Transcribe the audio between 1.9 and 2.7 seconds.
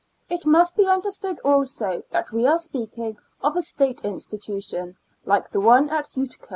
that we are